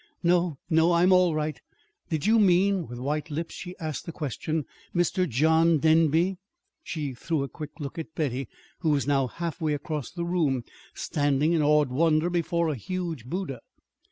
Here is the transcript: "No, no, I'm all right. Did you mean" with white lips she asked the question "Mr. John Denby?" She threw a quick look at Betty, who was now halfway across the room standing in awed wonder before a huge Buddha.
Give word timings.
"No, 0.23 0.57
no, 0.67 0.93
I'm 0.93 1.11
all 1.13 1.35
right. 1.35 1.61
Did 2.09 2.25
you 2.25 2.39
mean" 2.39 2.87
with 2.87 2.97
white 2.97 3.29
lips 3.29 3.53
she 3.53 3.77
asked 3.77 4.07
the 4.07 4.11
question 4.11 4.65
"Mr. 4.95 5.29
John 5.29 5.77
Denby?" 5.77 6.37
She 6.81 7.13
threw 7.13 7.43
a 7.43 7.47
quick 7.47 7.79
look 7.79 7.99
at 7.99 8.15
Betty, 8.15 8.47
who 8.79 8.89
was 8.89 9.05
now 9.05 9.27
halfway 9.27 9.75
across 9.75 10.09
the 10.09 10.25
room 10.25 10.63
standing 10.95 11.53
in 11.53 11.61
awed 11.61 11.91
wonder 11.91 12.31
before 12.31 12.69
a 12.69 12.75
huge 12.75 13.27
Buddha. 13.27 13.59